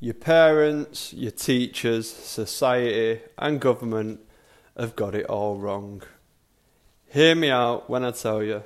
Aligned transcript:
your 0.00 0.14
parents, 0.14 1.12
your 1.12 1.32
teachers, 1.32 2.08
society, 2.08 3.20
and 3.36 3.60
government 3.60 4.20
have 4.76 4.94
got 4.94 5.14
it 5.14 5.26
all 5.26 5.56
wrong. 5.56 6.02
Hear 7.08 7.34
me 7.34 7.50
out 7.50 7.90
when 7.90 8.04
I 8.04 8.12
tell 8.12 8.42
you 8.42 8.62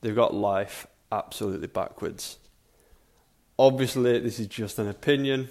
they've 0.00 0.14
got 0.14 0.34
life 0.34 0.86
absolutely 1.12 1.68
backwards. 1.68 2.38
Obviously, 3.58 4.18
this 4.18 4.38
is 4.40 4.46
just 4.46 4.78
an 4.78 4.88
opinion, 4.88 5.48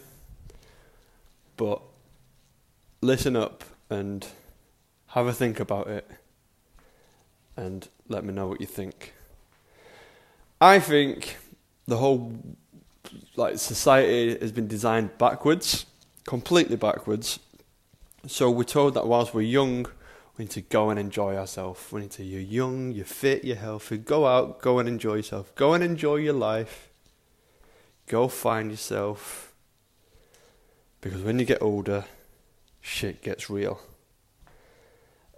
but 1.55 1.81
listen 3.01 3.35
up 3.35 3.63
and 3.89 4.27
have 5.07 5.27
a 5.27 5.33
think 5.33 5.59
about 5.59 5.87
it 5.87 6.09
and 7.55 7.87
let 8.07 8.23
me 8.23 8.33
know 8.33 8.47
what 8.47 8.59
you 8.59 8.67
think. 8.67 9.13
I 10.59 10.79
think 10.79 11.37
the 11.85 11.97
whole 11.97 12.33
like 13.35 13.57
society 13.57 14.37
has 14.39 14.51
been 14.51 14.67
designed 14.67 15.17
backwards, 15.17 15.85
completely 16.25 16.75
backwards. 16.75 17.39
So 18.25 18.49
we're 18.51 18.63
told 18.63 18.93
that 18.95 19.07
whilst 19.07 19.33
we're 19.33 19.41
young, 19.41 19.85
we 20.37 20.45
need 20.45 20.51
to 20.51 20.61
go 20.61 20.89
and 20.89 20.99
enjoy 20.99 21.35
ourselves. 21.35 21.91
We 21.91 22.01
need 22.01 22.11
to 22.11 22.23
you're 22.23 22.41
young, 22.41 22.91
you're 22.91 23.05
fit, 23.05 23.43
you're 23.43 23.55
healthy. 23.55 23.97
Go 23.97 24.25
out, 24.25 24.61
go 24.61 24.79
and 24.79 24.87
enjoy 24.87 25.15
yourself. 25.15 25.53
Go 25.55 25.73
and 25.73 25.83
enjoy 25.83 26.17
your 26.17 26.33
life. 26.33 26.89
Go 28.07 28.27
find 28.27 28.71
yourself. 28.71 29.53
Because 31.01 31.21
when 31.21 31.39
you 31.39 31.45
get 31.45 31.61
older, 31.61 32.05
shit 32.81 33.21
gets 33.21 33.49
real. 33.49 33.79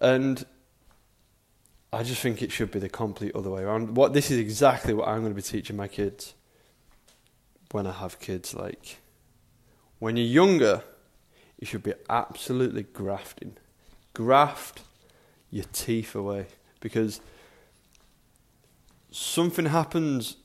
And 0.01 0.45
I 1.91 2.03
just 2.03 2.21
think 2.21 2.41
it 2.41 2.51
should 2.51 2.71
be 2.71 2.79
the 2.79 2.89
complete 2.89 3.35
other 3.35 3.49
way 3.49 3.63
around. 3.63 3.95
What 3.95 4.13
this 4.13 4.31
is 4.31 4.37
exactly 4.37 4.93
what 4.93 5.07
I'm 5.07 5.19
going 5.21 5.31
to 5.31 5.35
be 5.35 5.41
teaching 5.41 5.75
my 5.75 5.87
kids 5.87 6.33
when 7.71 7.87
I 7.87 7.93
have 7.93 8.19
kids. 8.19 8.53
Like 8.53 8.97
when 9.99 10.17
you're 10.17 10.25
younger, 10.25 10.83
you 11.59 11.67
should 11.67 11.83
be 11.83 11.93
absolutely 12.09 12.83
grafting, 12.83 13.57
graft 14.13 14.81
your 15.51 15.65
teeth 15.73 16.15
away 16.15 16.47
because 16.79 17.21
something 19.11 19.65
happens 19.65 20.37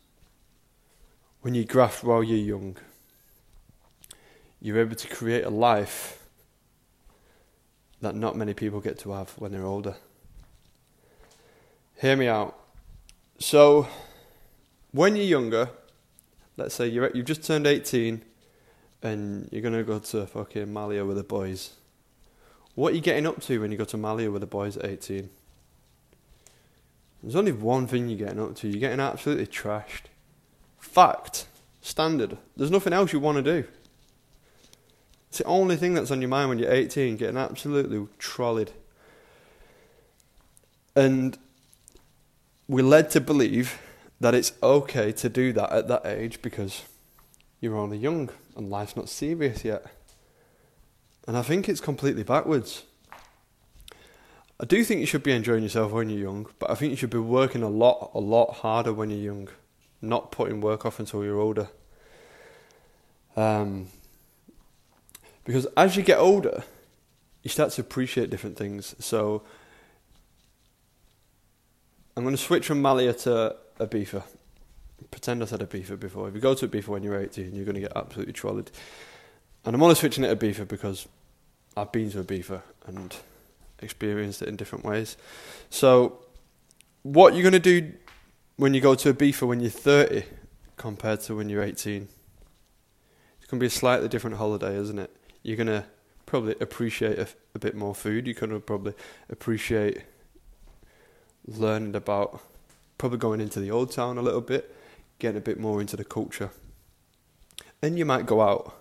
when 1.41 1.55
you 1.55 1.65
graft 1.65 2.03
while 2.03 2.23
you're 2.23 2.39
young. 2.39 2.77
You're 4.61 4.81
able 4.81 4.97
to 4.97 5.09
create 5.09 5.45
a 5.45 5.51
life 5.51 6.27
that 8.01 8.15
not 8.15 8.37
many 8.37 8.55
people 8.55 8.81
get 8.81 8.99
to 9.01 9.13
have 9.13 9.31
when 9.39 9.53
they're 9.53 9.65
older. 9.65 9.97
Hear 12.01 12.17
me 12.17 12.29
out. 12.29 12.59
So, 13.39 13.89
when 14.91 15.17
you're 15.17 15.25
younger, 15.25 15.71
let's 16.57 16.75
say 16.75 16.87
you're, 16.89 17.11
you've 17.15 17.27
just 17.27 17.45
turned 17.45 17.67
18 17.67 18.23
and 19.03 19.49
you're 19.53 19.63
going 19.63 19.75
to 19.75 19.85
go 19.85 19.99
to 19.99 20.27
fucking 20.27 20.73
Malia 20.73 21.05
with 21.05 21.17
the 21.17 21.23
boys. 21.23 21.75
What 22.75 22.93
are 22.93 22.97
you 22.97 23.03
getting 23.03 23.27
up 23.27 23.41
to 23.43 23.61
when 23.61 23.71
you 23.71 23.79
go 23.79 23.85
to 23.85 23.97
Malia 23.97 24.31
with 24.31 24.41
the 24.41 24.47
boys 24.47 24.77
at 24.77 24.87
18? 24.87 25.29
There's 27.23 27.37
only 27.37 27.53
one 27.53 27.87
thing 27.87 28.09
you're 28.09 28.19
getting 28.19 28.41
up 28.41 28.57
to. 28.57 28.69
You're 28.69 28.81
getting 28.81 29.01
absolutely 29.01 29.47
trashed. 29.47 30.07
Fact. 30.79 31.47
Standard. 31.81 32.39
There's 32.57 32.71
nothing 32.71 32.93
else 32.93 33.13
you 33.13 33.21
want 33.21 33.37
to 33.37 33.43
do. 33.43 33.69
It's 35.29 35.39
the 35.39 35.45
only 35.45 35.77
thing 35.77 35.95
that's 35.95 36.11
on 36.11 36.21
your 36.21 36.29
mind 36.29 36.49
when 36.49 36.59
you're 36.59 36.73
18, 36.73 37.17
getting 37.17 37.37
absolutely 37.37 38.07
trolleyed. 38.19 38.73
And 40.97 41.37
we're 42.69 42.85
led 42.85 43.11
to 43.11 43.21
believe 43.21 43.79
that 44.21 44.35
it's 44.35 44.53
okay 44.63 45.13
to 45.13 45.29
do 45.29 45.53
that 45.53 45.73
at 45.73 45.89
that 45.89 46.07
age 46.07 46.41
because 46.43 46.83
you're 47.61 47.77
only 47.77 47.99
young 47.99 48.31
and 48.57 48.71
life's 48.71 48.97
not 48.97 49.09
serious 49.09 49.65
yet. 49.65 49.87
And 51.27 51.37
I 51.37 51.43
think 51.43 51.69
it's 51.69 51.81
completely 51.81 52.23
backwards. 52.23 52.85
I 54.61 54.67
do 54.67 54.85
think 54.85 55.01
you 55.01 55.07
should 55.07 55.23
be 55.23 55.33
enjoying 55.33 55.63
yourself 55.63 55.93
when 55.93 56.09
you're 56.09 56.21
young, 56.21 56.47
but 56.59 56.71
I 56.71 56.75
think 56.75 56.91
you 56.91 56.97
should 56.97 57.11
be 57.11 57.19
working 57.19 57.63
a 57.63 57.69
lot, 57.69 58.13
a 58.15 58.21
lot 58.21 58.57
harder 58.57 58.93
when 58.93 59.11
you're 59.11 59.35
young, 59.35 59.49
not 60.01 60.31
putting 60.31 60.61
work 60.61 60.87
off 60.87 61.01
until 61.01 61.25
you're 61.25 61.41
older. 61.41 61.69
Um, 63.37 63.89
because 65.45 65.67
as 65.77 65.97
you 65.97 66.03
get 66.03 66.19
older, 66.19 66.63
you 67.43 67.51
start 67.51 67.73
to 67.73 67.81
appreciate 67.81 68.31
different 68.31 68.57
things. 68.57 68.95
So 69.01 69.43
I'm 72.17 72.23
going 72.23 72.37
to 72.37 72.43
switch 72.43 72.67
from 72.67 72.81
Malia 72.81 73.13
to 73.13 73.57
Ibiza. 73.79 74.23
Pretend 75.11 75.43
I 75.43 75.47
said 75.47 75.61
Ibiza 75.61 75.99
before. 75.99 76.29
If 76.29 76.35
you 76.35 76.41
go 76.41 76.55
to 76.55 76.69
Ibiza 76.69 76.89
when 76.89 77.03
you're 77.03 77.21
18, 77.21 77.55
you're 77.55 77.65
going 77.65 77.75
to 77.75 77.81
get 77.81 77.93
absolutely 77.97 78.33
trolled. 78.33 78.71
And 79.65 79.75
I'm 79.75 79.83
only 79.83 79.95
switching 79.95 80.25
it 80.25 80.29
to 80.29 80.37
Ibiza 80.37 80.69
because 80.69 81.09
I've 81.77 81.93
been 81.93 82.11
to 82.11 82.23
Ibiza 82.23 82.63
and 82.87 83.15
experienced 83.81 84.43
it 84.43 84.49
in 84.49 84.57
different 84.57 84.85
ways. 84.85 85.17
So, 85.71 86.19
what 87.03 87.35
you're 87.35 87.43
going 87.43 87.53
to 87.53 87.59
do 87.59 87.93
when 88.57 88.75
you 88.75 88.81
go 88.81 88.95
to 88.95 89.13
Ibiza 89.13 89.47
when 89.47 89.61
you're 89.61 89.71
30 89.71 90.25
compared 90.77 91.21
to 91.23 91.37
when 91.37 91.49
you're 91.49 91.63
18? 91.63 92.09
It's 93.39 93.51
going 93.51 93.59
to 93.59 93.63
be 93.63 93.67
a 93.67 93.71
slightly 93.71 94.09
different 94.09 94.37
holiday, 94.37 94.77
isn't 94.77 94.99
it? 94.99 95.15
You're 95.43 95.57
going 95.57 95.67
to 95.67 95.85
probably 96.27 96.55
appreciate 96.61 97.19
a, 97.19 97.29
a 97.55 97.59
bit 97.59 97.75
more 97.75 97.95
food. 97.95 98.27
You're 98.27 98.35
going 98.35 98.51
to 98.51 98.61
probably 98.61 98.95
appreciate 99.29 100.03
learning 101.47 101.95
about 101.95 102.41
probably 102.99 103.19
going 103.19 103.41
into 103.41 103.61
the 103.61 103.71
old 103.71 103.91
town 103.93 104.19
a 104.19 104.23
little 104.23 104.41
bit, 104.41 104.75
getting 105.19 105.39
a 105.39 105.41
bit 105.41 105.59
more 105.59 105.81
into 105.81 105.97
the 105.97 106.05
culture. 106.05 106.51
And 107.83 107.99
you 107.99 108.05
might 108.05 108.27
go 108.27 108.41
out 108.41 108.75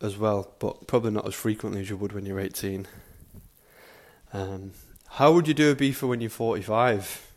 as 0.00 0.16
well, 0.16 0.54
but 0.58 0.86
probably 0.86 1.10
not 1.10 1.26
as 1.26 1.34
frequently 1.34 1.80
as 1.80 1.90
you 1.90 1.96
would 1.96 2.12
when 2.12 2.26
you're 2.26 2.40
18. 2.40 2.86
Um, 4.32 4.72
how 5.10 5.32
would 5.32 5.48
you 5.48 5.54
do 5.54 5.70
a 5.70 5.74
Ibiza 5.74 6.08
when 6.08 6.20
you're 6.20 6.30
45? 6.30 7.32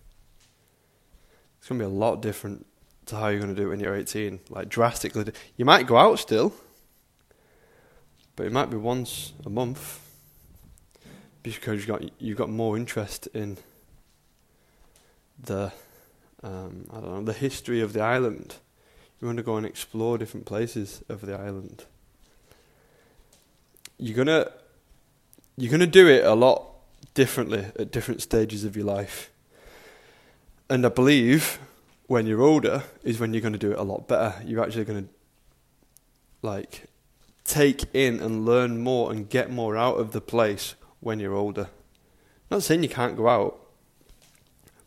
It's 1.57 1.67
going 1.67 1.79
to 1.79 1.85
be 1.85 1.91
a 1.91 1.93
lot 1.93 2.21
different 2.21 2.65
to 3.07 3.15
how 3.15 3.27
you're 3.29 3.39
going 3.39 3.53
to 3.53 3.59
do 3.59 3.67
it 3.67 3.69
when 3.69 3.79
you're 3.79 3.95
18. 3.95 4.39
Like, 4.49 4.69
drastically. 4.69 5.31
You 5.57 5.65
might 5.65 5.87
go 5.87 5.97
out 5.97 6.19
still, 6.19 6.53
but 8.35 8.45
it 8.45 8.51
might 8.51 8.69
be 8.69 8.77
once 8.77 9.33
a 9.45 9.49
month 9.49 9.99
because 11.43 11.77
you've 11.77 11.87
got, 11.87 12.21
you've 12.21 12.37
got 12.37 12.49
more 12.49 12.77
interest 12.77 13.27
in 13.33 13.57
the 15.41 15.71
um, 16.41 16.85
I 16.91 16.95
don't 16.95 17.13
know 17.13 17.23
the 17.23 17.33
history 17.33 17.81
of 17.81 17.93
the 17.93 18.01
island. 18.01 18.55
You 19.19 19.27
want 19.27 19.37
to 19.37 19.43
go 19.43 19.57
and 19.57 19.65
explore 19.65 20.17
different 20.17 20.45
places 20.45 21.03
of 21.09 21.21
the 21.21 21.35
island. 21.37 21.85
You're 23.97 24.15
gonna 24.15 24.51
you're 25.57 25.71
gonna 25.71 25.87
do 25.87 26.07
it 26.07 26.23
a 26.23 26.33
lot 26.33 26.65
differently 27.13 27.65
at 27.77 27.91
different 27.91 28.21
stages 28.21 28.63
of 28.63 28.75
your 28.75 28.85
life. 28.85 29.29
And 30.69 30.85
I 30.85 30.89
believe 30.89 31.59
when 32.09 32.25
you're 32.25 32.41
older 32.41 32.83
is 33.03 33.19
when 33.19 33.33
you're 33.33 33.41
going 33.41 33.53
to 33.53 33.59
do 33.59 33.71
it 33.71 33.77
a 33.77 33.83
lot 33.83 34.07
better. 34.07 34.41
You're 34.43 34.63
actually 34.63 34.85
going 34.85 35.03
to 35.03 35.09
like 36.41 36.85
take 37.43 37.83
in 37.93 38.19
and 38.19 38.45
learn 38.45 38.79
more 38.79 39.11
and 39.11 39.29
get 39.29 39.51
more 39.51 39.77
out 39.77 39.99
of 39.99 40.11
the 40.11 40.19
place 40.19 40.73
when 41.01 41.19
you're 41.19 41.35
older. 41.35 41.69
Not 42.49 42.63
saying 42.63 42.81
you 42.81 42.89
can't 42.89 43.15
go 43.15 43.27
out, 43.27 43.59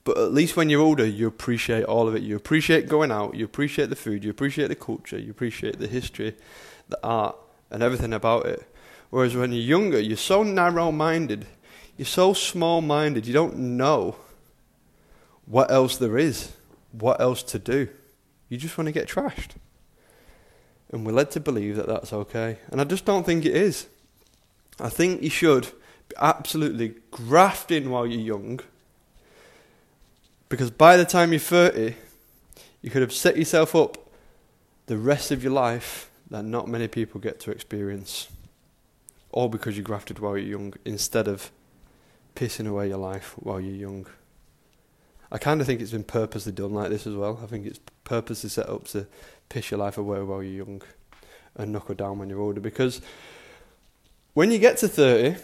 but 0.04 0.18
at 0.18 0.32
least 0.32 0.56
when 0.56 0.68
you're 0.68 0.80
older, 0.80 1.06
you 1.06 1.26
appreciate 1.26 1.84
all 1.84 2.08
of 2.08 2.16
it. 2.16 2.22
You 2.22 2.34
appreciate 2.34 2.88
going 2.88 3.12
out, 3.12 3.34
you 3.34 3.44
appreciate 3.44 3.88
the 3.88 3.96
food, 3.96 4.24
you 4.24 4.30
appreciate 4.30 4.68
the 4.68 4.74
culture, 4.74 5.18
you 5.18 5.30
appreciate 5.30 5.78
the 5.78 5.86
history, 5.86 6.34
the 6.88 6.98
art, 7.04 7.36
and 7.70 7.82
everything 7.82 8.12
about 8.12 8.46
it. 8.46 8.66
Whereas 9.10 9.36
when 9.36 9.52
you're 9.52 9.62
younger, 9.62 10.00
you're 10.00 10.16
so 10.16 10.42
narrow 10.42 10.90
minded, 10.90 11.46
you're 11.96 12.06
so 12.06 12.32
small 12.32 12.80
minded, 12.80 13.26
you 13.26 13.32
don't 13.32 13.56
know 13.56 14.16
what 15.46 15.70
else 15.70 15.96
there 15.96 16.18
is, 16.18 16.52
what 16.92 17.20
else 17.20 17.42
to 17.44 17.58
do. 17.58 17.88
You 18.48 18.58
just 18.58 18.76
want 18.76 18.86
to 18.86 18.92
get 18.92 19.08
trashed. 19.08 19.52
And 20.90 21.06
we're 21.06 21.12
led 21.12 21.30
to 21.32 21.40
believe 21.40 21.76
that 21.76 21.86
that's 21.86 22.12
okay. 22.12 22.58
And 22.68 22.80
I 22.80 22.84
just 22.84 23.04
don't 23.04 23.24
think 23.24 23.46
it 23.46 23.56
is. 23.56 23.86
I 24.80 24.88
think 24.88 25.22
you 25.22 25.30
should 25.30 25.68
be 26.08 26.16
absolutely 26.18 26.96
grafting 27.10 27.88
while 27.90 28.06
you're 28.06 28.20
young 28.20 28.60
because 30.52 30.70
by 30.70 30.98
the 30.98 31.06
time 31.06 31.32
you're 31.32 31.38
30, 31.38 31.94
you 32.82 32.90
could 32.90 33.00
have 33.00 33.10
set 33.10 33.38
yourself 33.38 33.74
up 33.74 33.96
the 34.84 34.98
rest 34.98 35.30
of 35.30 35.42
your 35.42 35.50
life 35.50 36.10
that 36.28 36.44
not 36.44 36.68
many 36.68 36.88
people 36.88 37.18
get 37.22 37.40
to 37.40 37.50
experience. 37.50 38.28
All 39.30 39.48
because 39.48 39.78
you 39.78 39.82
grafted 39.82 40.18
while 40.18 40.36
you're 40.36 40.58
young 40.58 40.74
instead 40.84 41.26
of 41.26 41.50
pissing 42.36 42.68
away 42.68 42.88
your 42.90 42.98
life 42.98 43.34
while 43.38 43.62
you're 43.62 43.74
young. 43.74 44.04
I 45.30 45.38
kind 45.38 45.62
of 45.62 45.66
think 45.66 45.80
it's 45.80 45.92
been 45.92 46.04
purposely 46.04 46.52
done 46.52 46.74
like 46.74 46.90
this 46.90 47.06
as 47.06 47.14
well. 47.14 47.40
I 47.42 47.46
think 47.46 47.64
it's 47.64 47.80
purposely 48.04 48.50
set 48.50 48.68
up 48.68 48.84
to 48.88 49.06
piss 49.48 49.70
your 49.70 49.78
life 49.78 49.96
away 49.96 50.20
while 50.20 50.42
you're 50.42 50.66
young 50.66 50.82
and 51.56 51.72
knuckle 51.72 51.94
down 51.94 52.18
when 52.18 52.28
you're 52.28 52.42
older. 52.42 52.60
Because 52.60 53.00
when 54.34 54.50
you 54.50 54.58
get 54.58 54.76
to 54.78 54.88
30, 54.88 55.34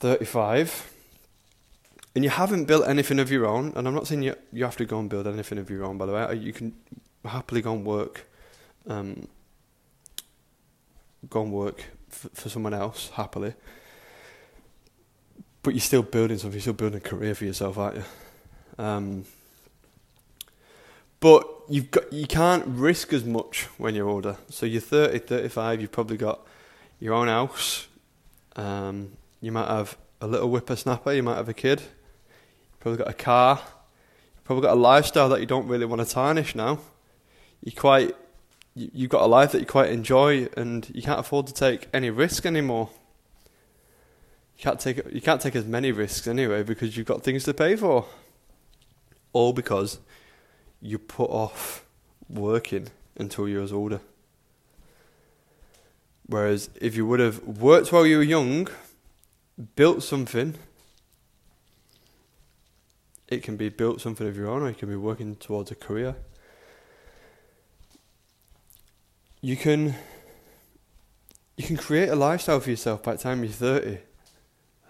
35, 0.00 0.93
and 2.14 2.22
you 2.22 2.30
haven't 2.30 2.66
built 2.66 2.86
anything 2.86 3.18
of 3.18 3.30
your 3.30 3.46
own, 3.46 3.72
and 3.74 3.88
I'm 3.88 3.94
not 3.94 4.06
saying 4.06 4.22
you 4.22 4.36
you 4.52 4.64
have 4.64 4.76
to 4.76 4.84
go 4.84 4.98
and 4.98 5.10
build 5.10 5.26
anything 5.26 5.58
of 5.58 5.68
your 5.70 5.84
own. 5.84 5.98
By 5.98 6.06
the 6.06 6.12
way, 6.12 6.34
you 6.36 6.52
can 6.52 6.74
happily 7.24 7.62
go 7.62 7.72
and 7.72 7.84
work 7.84 8.26
um, 8.86 9.26
go 11.28 11.42
and 11.42 11.52
work 11.52 11.84
for 12.08 12.48
someone 12.48 12.74
else 12.74 13.10
happily. 13.14 13.54
But 15.62 15.74
you're 15.74 15.80
still 15.80 16.02
building 16.02 16.38
something. 16.38 16.56
You're 16.56 16.62
still 16.62 16.72
building 16.74 16.98
a 16.98 17.00
career 17.00 17.34
for 17.34 17.44
yourself, 17.44 17.78
aren't 17.78 17.96
you? 17.96 18.04
Um, 18.78 19.24
but 21.20 21.48
you've 21.68 21.90
got 21.90 22.12
you 22.12 22.26
can't 22.26 22.66
risk 22.66 23.12
as 23.12 23.24
much 23.24 23.64
when 23.78 23.94
you're 23.94 24.08
older. 24.08 24.36
So 24.50 24.66
you're 24.66 24.82
30, 24.82 25.20
35, 25.20 25.80
you've 25.80 25.92
probably 25.92 26.18
got 26.18 26.46
your 27.00 27.14
own 27.14 27.28
house. 27.28 27.88
Um, 28.56 29.16
you 29.40 29.50
might 29.50 29.68
have 29.68 29.96
a 30.20 30.26
little 30.26 30.48
whippersnapper, 30.48 31.12
you 31.12 31.22
might 31.22 31.36
have 31.36 31.48
a 31.48 31.54
kid. 31.54 31.82
Probably 32.84 32.98
got 32.98 33.08
a 33.08 33.14
car. 33.14 33.62
Probably 34.44 34.60
got 34.60 34.74
a 34.74 34.78
lifestyle 34.78 35.30
that 35.30 35.40
you 35.40 35.46
don't 35.46 35.66
really 35.66 35.86
want 35.86 36.06
to 36.06 36.06
tarnish 36.06 36.54
now. 36.54 36.80
You 37.62 37.72
quite 37.72 38.14
you, 38.74 38.90
you've 38.92 39.08
got 39.08 39.22
a 39.22 39.26
life 39.26 39.52
that 39.52 39.60
you 39.60 39.66
quite 39.66 39.90
enjoy 39.90 40.48
and 40.54 40.90
you 40.94 41.00
can't 41.00 41.18
afford 41.18 41.46
to 41.46 41.54
take 41.54 41.88
any 41.94 42.10
risk 42.10 42.44
anymore. 42.44 42.90
You 44.58 44.64
can't 44.64 44.78
take 44.78 45.00
you 45.10 45.22
can't 45.22 45.40
take 45.40 45.56
as 45.56 45.64
many 45.64 45.92
risks 45.92 46.28
anyway 46.28 46.62
because 46.62 46.94
you've 46.94 47.06
got 47.06 47.22
things 47.22 47.44
to 47.44 47.54
pay 47.54 47.74
for. 47.74 48.04
All 49.32 49.54
because 49.54 49.98
you 50.82 50.98
put 50.98 51.30
off 51.30 51.86
working 52.28 52.88
until 53.16 53.48
you 53.48 53.60
was 53.60 53.72
older. 53.72 54.02
Whereas 56.26 56.68
if 56.82 56.96
you 56.96 57.06
would 57.06 57.20
have 57.20 57.42
worked 57.44 57.92
while 57.92 58.04
you 58.04 58.18
were 58.18 58.22
young, 58.22 58.68
built 59.74 60.02
something, 60.02 60.58
it 63.28 63.42
can 63.42 63.56
be 63.56 63.68
built 63.68 64.00
something 64.00 64.26
of 64.26 64.36
your 64.36 64.48
own, 64.48 64.62
or 64.62 64.68
you 64.68 64.74
can 64.74 64.88
be 64.88 64.96
working 64.96 65.36
towards 65.36 65.70
a 65.70 65.74
career. 65.74 66.16
You 69.40 69.56
can 69.56 69.94
you 71.56 71.64
can 71.64 71.76
create 71.76 72.08
a 72.08 72.16
lifestyle 72.16 72.60
for 72.60 72.70
yourself 72.70 73.02
by 73.02 73.12
the 73.12 73.22
time 73.22 73.44
you're 73.44 73.52
thirty, 73.52 73.98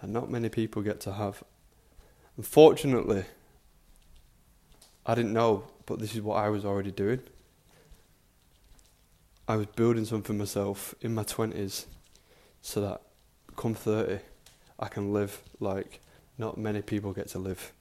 and 0.01 0.13
not 0.13 0.29
many 0.29 0.49
people 0.49 0.81
get 0.81 0.99
to 1.01 1.13
have. 1.13 1.43
Unfortunately, 2.37 3.25
I 5.05 5.15
didn't 5.15 5.33
know 5.33 5.65
but 5.85 5.99
this 5.99 6.15
is 6.15 6.21
what 6.21 6.35
I 6.35 6.49
was 6.49 6.65
already 6.65 6.91
doing. 6.91 7.21
I 9.47 9.55
was 9.55 9.67
building 9.67 10.05
something 10.05 10.37
myself 10.37 10.95
in 11.01 11.13
my 11.13 11.23
20s 11.23 11.85
so 12.61 12.81
that 12.81 13.01
come 13.55 13.75
30, 13.75 14.19
I 14.79 14.87
can 14.87 15.13
live 15.13 15.41
like 15.59 16.01
not 16.37 16.57
many 16.57 16.81
people 16.81 17.13
get 17.13 17.27
to 17.29 17.39
live. 17.39 17.71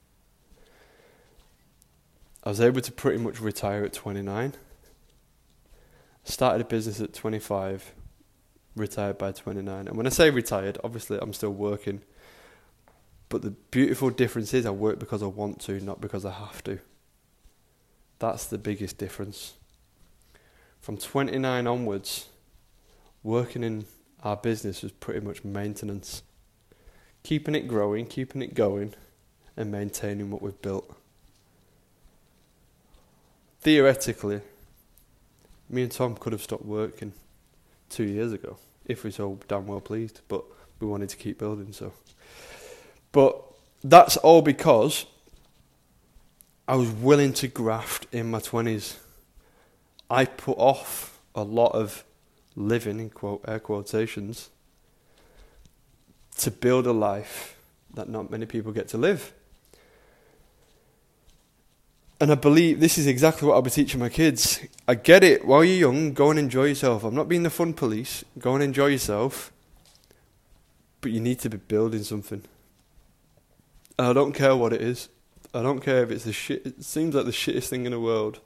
I 2.44 2.50
was 2.50 2.60
able 2.60 2.82
to 2.82 2.92
pretty 2.92 3.18
much 3.18 3.40
retire 3.40 3.84
at 3.84 3.94
29. 3.94 4.52
Started 6.24 6.60
a 6.60 6.64
business 6.64 7.00
at 7.00 7.14
25, 7.14 7.94
retired 8.76 9.16
by 9.16 9.32
29. 9.32 9.88
And 9.88 9.96
when 9.96 10.06
I 10.06 10.10
say 10.10 10.28
retired, 10.28 10.76
obviously 10.84 11.18
I'm 11.20 11.32
still 11.32 11.54
working. 11.54 12.02
But 13.30 13.40
the 13.40 13.50
beautiful 13.50 14.10
difference 14.10 14.52
is 14.52 14.66
I 14.66 14.70
work 14.70 14.98
because 14.98 15.22
I 15.22 15.26
want 15.26 15.58
to, 15.62 15.80
not 15.80 16.02
because 16.02 16.26
I 16.26 16.32
have 16.32 16.62
to. 16.64 16.78
That's 18.18 18.44
the 18.44 18.58
biggest 18.58 18.98
difference. 18.98 19.54
From 20.80 20.98
29 20.98 21.66
onwards, 21.66 22.26
working 23.22 23.64
in 23.64 23.86
our 24.22 24.36
business 24.36 24.82
was 24.82 24.92
pretty 24.92 25.20
much 25.20 25.44
maintenance. 25.44 26.22
Keeping 27.22 27.54
it 27.54 27.66
growing, 27.66 28.06
keeping 28.06 28.42
it 28.42 28.52
going, 28.52 28.94
and 29.56 29.72
maintaining 29.72 30.30
what 30.30 30.42
we've 30.42 30.60
built. 30.60 30.94
Theoretically, 33.64 34.42
me 35.70 35.84
and 35.84 35.90
Tom 35.90 36.16
could 36.16 36.34
have 36.34 36.42
stopped 36.42 36.66
working 36.66 37.14
two 37.88 38.04
years 38.04 38.30
ago 38.30 38.58
if 38.84 39.02
we 39.02 39.08
were 39.08 39.12
so 39.12 39.38
damn 39.48 39.66
well 39.66 39.80
pleased, 39.80 40.20
but 40.28 40.44
we 40.80 40.86
wanted 40.86 41.08
to 41.08 41.16
keep 41.16 41.38
building, 41.38 41.72
so. 41.72 41.94
But 43.10 43.42
that's 43.82 44.18
all 44.18 44.42
because 44.42 45.06
I 46.68 46.76
was 46.76 46.90
willing 46.90 47.32
to 47.34 47.48
graft 47.48 48.06
in 48.12 48.30
my 48.30 48.40
20s. 48.40 48.98
I 50.10 50.26
put 50.26 50.58
off 50.58 51.18
a 51.34 51.42
lot 51.42 51.70
of 51.70 52.04
living, 52.54 53.00
in 53.00 53.08
quote, 53.08 53.46
air 53.48 53.60
quotations, 53.60 54.50
to 56.36 56.50
build 56.50 56.86
a 56.86 56.92
life 56.92 57.56
that 57.94 58.10
not 58.10 58.30
many 58.30 58.44
people 58.44 58.72
get 58.72 58.88
to 58.88 58.98
live. 58.98 59.32
And 62.24 62.32
I 62.32 62.36
believe 62.36 62.80
this 62.80 62.96
is 62.96 63.06
exactly 63.06 63.46
what 63.46 63.52
I'll 63.52 63.60
be 63.60 63.68
teaching 63.68 64.00
my 64.00 64.08
kids. 64.08 64.58
I 64.88 64.94
get 64.94 65.22
it. 65.22 65.44
While 65.44 65.62
you're 65.62 65.92
young, 65.92 66.14
go 66.14 66.30
and 66.30 66.38
enjoy 66.38 66.64
yourself. 66.64 67.04
I'm 67.04 67.14
not 67.14 67.28
being 67.28 67.42
the 67.42 67.50
fun 67.50 67.74
police. 67.74 68.24
Go 68.38 68.54
and 68.54 68.64
enjoy 68.64 68.86
yourself. 68.86 69.52
But 71.02 71.12
you 71.12 71.20
need 71.20 71.38
to 71.40 71.50
be 71.50 71.58
building 71.58 72.02
something. 72.02 72.42
I 73.98 74.14
don't 74.14 74.32
care 74.32 74.56
what 74.56 74.72
it 74.72 74.80
is. 74.80 75.10
I 75.52 75.60
don't 75.60 75.80
care 75.80 76.02
if 76.02 76.10
it's 76.10 76.24
the 76.24 76.32
shit. 76.32 76.64
It 76.64 76.82
seems 76.82 77.14
like 77.14 77.26
the 77.26 77.30
shittest 77.30 77.68
thing 77.68 77.84
in 77.84 77.92
the 77.92 78.00
world. 78.00 78.40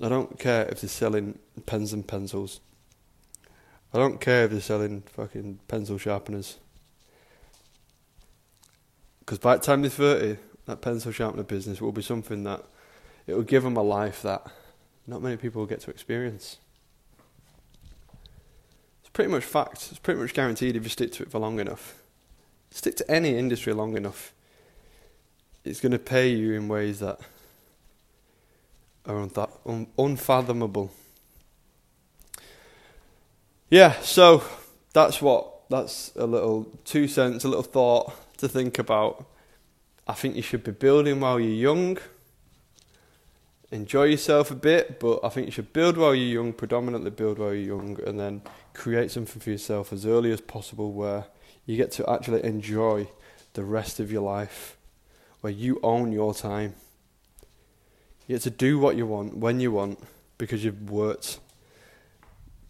I 0.00 0.08
don't 0.08 0.38
care 0.38 0.66
if 0.66 0.80
they're 0.80 0.88
selling 0.88 1.40
pens 1.66 1.92
and 1.92 2.06
pencils. 2.06 2.60
I 3.92 3.98
don't 3.98 4.20
care 4.20 4.44
if 4.44 4.52
they're 4.52 4.60
selling 4.60 5.02
fucking 5.16 5.58
pencil 5.66 5.98
sharpeners. 5.98 6.58
Because 9.18 9.40
by 9.40 9.56
the 9.56 9.62
time 9.62 9.82
they're 9.82 9.90
30, 9.90 10.38
that 10.68 10.80
pencil 10.80 11.10
sharpener 11.10 11.42
business 11.42 11.80
will 11.80 11.92
be 11.92 12.02
something 12.02 12.44
that 12.44 12.62
it 13.26 13.34
will 13.34 13.42
give 13.42 13.64
them 13.64 13.76
a 13.76 13.82
life 13.82 14.22
that 14.22 14.46
not 15.06 15.20
many 15.20 15.36
people 15.36 15.60
will 15.60 15.66
get 15.66 15.80
to 15.80 15.90
experience. 15.90 16.58
It's 19.00 19.10
pretty 19.12 19.30
much 19.30 19.44
fact. 19.44 19.88
It's 19.90 19.98
pretty 19.98 20.20
much 20.20 20.32
guaranteed 20.32 20.76
if 20.76 20.84
you 20.84 20.88
stick 20.88 21.12
to 21.12 21.24
it 21.24 21.30
for 21.30 21.38
long 21.38 21.58
enough. 21.58 22.00
Stick 22.70 22.96
to 22.96 23.10
any 23.10 23.36
industry 23.36 23.72
long 23.72 23.96
enough 23.96 24.32
it's 25.68 25.80
going 25.80 25.92
to 25.92 25.98
pay 25.98 26.30
you 26.30 26.54
in 26.54 26.68
ways 26.68 27.00
that 27.00 27.20
are 29.06 29.28
un- 29.66 29.86
unfathomable. 29.98 30.90
Yeah, 33.70 33.92
so 34.00 34.44
that's 34.94 35.20
what 35.20 35.68
that's 35.68 36.12
a 36.16 36.26
little 36.26 36.66
two 36.84 37.06
cents, 37.06 37.44
a 37.44 37.48
little 37.48 37.62
thought 37.62 38.12
to 38.38 38.48
think 38.48 38.78
about. 38.78 39.26
I 40.08 40.14
think 40.14 40.36
you 40.36 40.42
should 40.42 40.64
be 40.64 40.72
building 40.72 41.20
while 41.20 41.38
you're 41.38 41.50
young. 41.50 41.98
Enjoy 43.70 44.04
yourself 44.04 44.50
a 44.50 44.54
bit, 44.54 44.98
but 44.98 45.20
I 45.22 45.28
think 45.28 45.46
you 45.46 45.52
should 45.52 45.74
build 45.74 45.98
while 45.98 46.14
you're 46.14 46.42
young, 46.42 46.54
predominantly 46.54 47.10
build 47.10 47.38
while 47.38 47.52
you're 47.52 47.76
young, 47.76 47.98
and 48.06 48.18
then 48.18 48.40
create 48.72 49.10
something 49.10 49.40
for 49.40 49.50
yourself 49.50 49.92
as 49.92 50.06
early 50.06 50.32
as 50.32 50.40
possible 50.40 50.92
where 50.92 51.26
you 51.66 51.76
get 51.76 51.92
to 51.92 52.10
actually 52.10 52.42
enjoy 52.42 53.08
the 53.52 53.62
rest 53.62 54.00
of 54.00 54.10
your 54.10 54.22
life 54.22 54.78
where 55.42 55.52
you 55.52 55.78
own 55.82 56.12
your 56.12 56.32
time. 56.32 56.74
You 58.26 58.36
get 58.36 58.42
to 58.42 58.50
do 58.50 58.78
what 58.78 58.96
you 58.96 59.06
want 59.06 59.36
when 59.36 59.60
you 59.60 59.72
want 59.72 59.98
because 60.38 60.64
you've 60.64 60.90
worked 60.90 61.38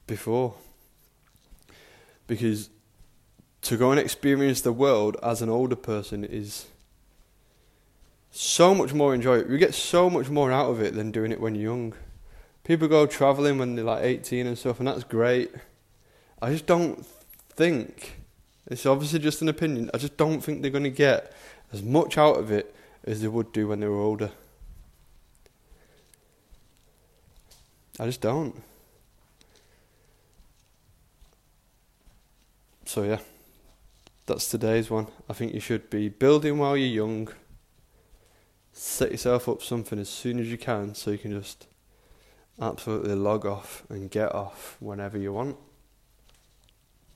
before. 0.08 0.54
Because 2.26 2.70
to 3.62 3.76
go 3.76 3.92
and 3.92 4.00
experience 4.00 4.60
the 4.60 4.72
world 4.72 5.16
as 5.22 5.42
an 5.42 5.48
older 5.48 5.76
person 5.76 6.24
is 6.24 6.66
so 8.30 8.74
much 8.74 8.92
more 8.92 9.14
enjoyable. 9.14 9.50
You 9.50 9.58
get 9.58 9.74
so 9.74 10.08
much 10.10 10.28
more 10.28 10.52
out 10.52 10.70
of 10.70 10.80
it 10.80 10.94
than 10.94 11.10
doing 11.10 11.32
it 11.32 11.40
when 11.40 11.54
you're 11.54 11.72
young. 11.74 11.94
People 12.64 12.88
go 12.88 13.06
travelling 13.06 13.58
when 13.58 13.74
they're 13.74 13.84
like 13.84 14.04
18 14.04 14.46
and 14.46 14.58
stuff, 14.58 14.78
and 14.78 14.88
that's 14.88 15.04
great. 15.04 15.50
I 16.40 16.52
just 16.52 16.66
don't 16.66 17.04
think, 17.50 18.20
it's 18.66 18.86
obviously 18.86 19.18
just 19.18 19.42
an 19.42 19.48
opinion, 19.48 19.90
I 19.94 19.98
just 19.98 20.16
don't 20.16 20.40
think 20.40 20.62
they're 20.62 20.70
going 20.70 20.84
to 20.84 20.90
get 20.90 21.32
as 21.72 21.82
much 21.82 22.18
out 22.18 22.38
of 22.38 22.50
it 22.50 22.74
as 23.04 23.22
they 23.22 23.28
would 23.28 23.52
do 23.52 23.68
when 23.68 23.80
they 23.80 23.88
were 23.88 24.00
older. 24.00 24.30
I 27.98 28.06
just 28.06 28.20
don't. 28.20 28.54
So, 32.84 33.02
yeah, 33.02 33.18
that's 34.26 34.48
today's 34.48 34.88
one. 34.88 35.08
I 35.28 35.32
think 35.32 35.52
you 35.52 35.60
should 35.60 35.90
be 35.90 36.08
building 36.08 36.58
while 36.58 36.76
you're 36.76 37.06
young. 37.06 37.28
Set 38.72 39.10
yourself 39.10 39.48
up 39.48 39.62
something 39.62 39.98
as 39.98 40.08
soon 40.08 40.38
as 40.38 40.50
you 40.50 40.58
can 40.58 40.94
so 40.94 41.10
you 41.10 41.18
can 41.18 41.32
just 41.32 41.66
absolutely 42.60 43.14
log 43.14 43.46
off 43.46 43.84
and 43.88 44.10
get 44.10 44.34
off 44.34 44.76
whenever 44.80 45.18
you 45.18 45.32
want. 45.32 45.56